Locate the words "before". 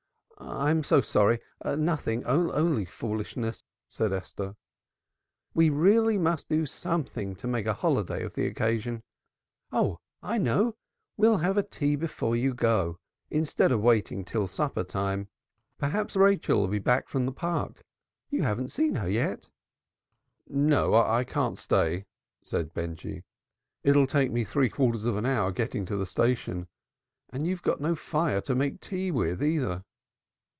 11.95-12.35